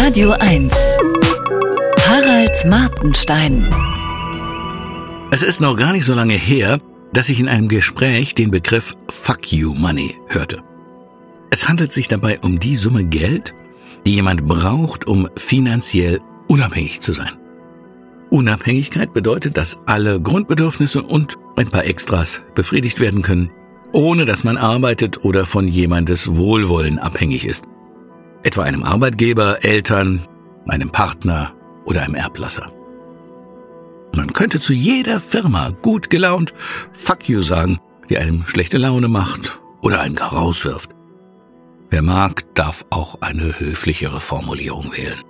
[0.00, 0.72] Radio 1.
[2.06, 3.68] Harald Martenstein.
[5.32, 6.78] Es ist noch gar nicht so lange her,
[7.12, 10.62] dass ich in einem Gespräch den Begriff Fuck You Money hörte.
[11.50, 13.54] Es handelt sich dabei um die Summe Geld,
[14.06, 17.32] die jemand braucht, um finanziell unabhängig zu sein.
[18.30, 23.50] Unabhängigkeit bedeutet, dass alle Grundbedürfnisse und ein paar Extras befriedigt werden können,
[23.92, 27.64] ohne dass man arbeitet oder von jemandes Wohlwollen abhängig ist.
[28.42, 30.22] Etwa einem Arbeitgeber, Eltern,
[30.66, 31.52] einem Partner
[31.84, 32.70] oder einem Erblasser.
[34.14, 36.54] Man könnte zu jeder Firma gut gelaunt
[36.92, 40.90] Fuck you sagen, die einem schlechte Laune macht oder einen gar rauswirft.
[41.90, 45.22] Wer mag, darf auch eine höflichere Formulierung wählen.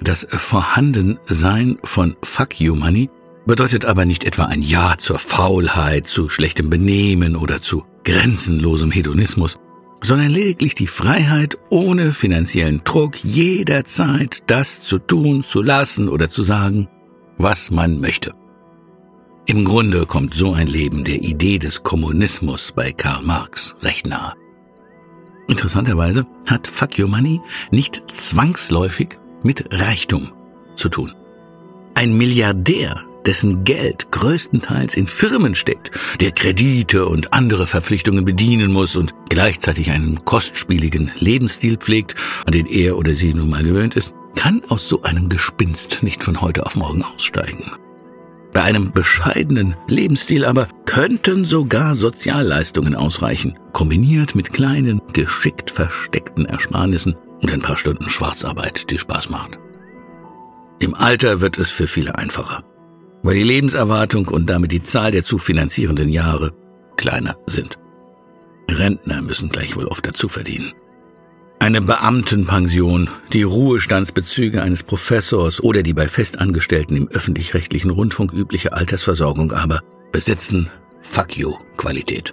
[0.00, 3.08] Das Vorhandensein von Fuck you Money
[3.46, 9.58] bedeutet aber nicht etwa ein Ja zur Faulheit, zu schlechtem Benehmen oder zu grenzenlosem Hedonismus,
[10.02, 16.42] sondern lediglich die Freiheit, ohne finanziellen Druck jederzeit das zu tun, zu lassen oder zu
[16.42, 16.88] sagen,
[17.38, 18.32] was man möchte.
[19.46, 24.34] Im Grunde kommt so ein Leben der Idee des Kommunismus bei Karl Marx recht nahe.
[25.48, 30.32] Interessanterweise hat Fuck Your Money nicht zwangsläufig mit Reichtum
[30.74, 31.14] zu tun.
[31.94, 38.96] Ein Milliardär dessen Geld größtenteils in Firmen steckt, der Kredite und andere Verpflichtungen bedienen muss
[38.96, 42.14] und gleichzeitig einen kostspieligen Lebensstil pflegt,
[42.46, 46.22] an den er oder sie nun mal gewöhnt ist, kann aus so einem Gespinst nicht
[46.22, 47.72] von heute auf morgen aussteigen.
[48.52, 57.16] Bei einem bescheidenen Lebensstil aber könnten sogar Sozialleistungen ausreichen, kombiniert mit kleinen, geschickt versteckten Ersparnissen
[57.42, 59.58] und ein paar Stunden Schwarzarbeit, die Spaß macht.
[60.78, 62.64] Im Alter wird es für viele einfacher
[63.26, 66.52] weil die Lebenserwartung und damit die Zahl der zu finanzierenden Jahre
[66.96, 67.76] kleiner sind.
[68.70, 70.72] Rentner müssen gleichwohl oft dazu verdienen.
[71.58, 79.52] Eine Beamtenpension, die Ruhestandsbezüge eines Professors oder die bei Festangestellten im öffentlich-rechtlichen Rundfunk übliche Altersversorgung
[79.52, 79.80] aber
[80.12, 80.70] besitzen
[81.02, 82.32] Fuck you Qualität.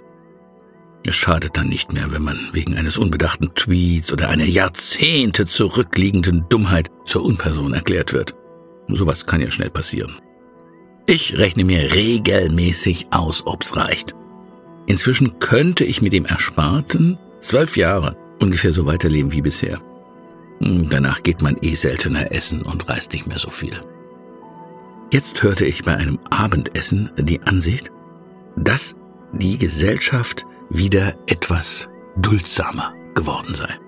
[1.04, 6.46] Es schadet dann nicht mehr, wenn man wegen eines unbedachten Tweets oder einer Jahrzehnte zurückliegenden
[6.48, 8.36] Dummheit zur Unperson erklärt wird.
[8.88, 10.20] Sowas kann ja schnell passieren.
[11.06, 14.14] Ich rechne mir regelmäßig aus, ob's reicht.
[14.86, 19.80] Inzwischen könnte ich mit dem Ersparten zwölf Jahre ungefähr so weiterleben wie bisher.
[20.62, 23.82] Hm, danach geht man eh seltener essen und reist nicht mehr so viel.
[25.12, 27.90] Jetzt hörte ich bei einem Abendessen die Ansicht,
[28.56, 28.96] dass
[29.32, 33.78] die Gesellschaft wieder etwas duldsamer geworden sei.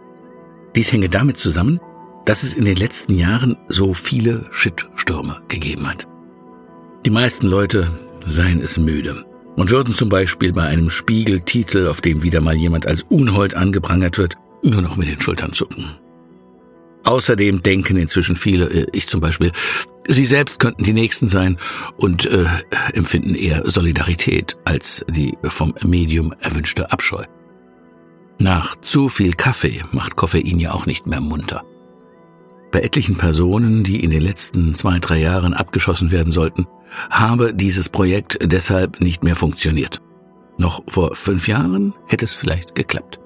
[0.75, 1.81] Dies hänge damit zusammen,
[2.26, 6.06] dass es in den letzten Jahren so viele Shitstürme gegeben hat.
[7.06, 7.89] Die meisten Leute
[8.27, 9.25] seien es müde
[9.55, 14.19] und würden zum Beispiel bei einem Spiegeltitel, auf dem wieder mal jemand als Unhold angeprangert
[14.19, 14.34] wird,
[14.65, 15.94] nur noch mit den Schultern zucken.
[17.05, 19.53] Außerdem denken inzwischen viele, äh, ich zum Beispiel,
[20.09, 21.59] sie selbst könnten die Nächsten sein
[21.97, 22.47] und äh,
[22.93, 27.23] empfinden eher Solidarität als die vom Medium erwünschte Abscheu.
[28.41, 31.65] Nach zu viel Kaffee macht Koffein ja auch nicht mehr munter.
[32.76, 36.66] Bei etlichen Personen, die in den letzten zwei, drei Jahren abgeschossen werden sollten,
[37.09, 40.03] habe dieses Projekt deshalb nicht mehr funktioniert.
[40.59, 43.19] Noch vor fünf Jahren hätte es vielleicht geklappt.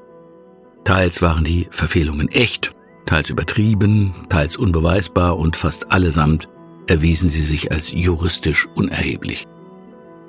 [0.84, 6.48] Teils waren die Verfehlungen echt, teils übertrieben, teils unbeweisbar und fast allesamt
[6.86, 9.48] erwiesen sie sich als juristisch unerheblich.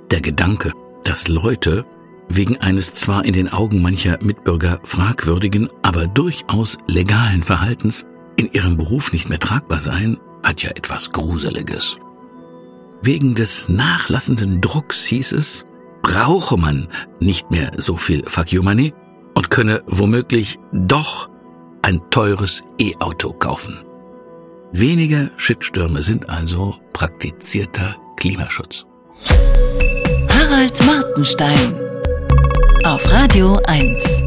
[0.10, 1.86] Der Gedanke, dass Leute
[2.28, 8.08] wegen eines zwar in den Augen mancher Mitbürger fragwürdigen, aber durchaus legalen Verhaltens
[8.42, 11.98] in ihrem Beruf nicht mehr tragbar seien, hat ja etwas Gruseliges.
[13.04, 15.68] Wegen des nachlassenden Drucks hieß es,
[16.02, 16.88] brauche man
[17.20, 18.94] nicht mehr so viel Fuck you Money
[19.36, 21.30] und könne womöglich doch
[21.84, 23.80] ein teures E-Auto kaufen.
[24.72, 28.86] Weniger Shitstürme sind also praktizierter Klimaschutz.
[30.30, 31.76] Harald Martenstein
[32.84, 34.24] auf Radio 1.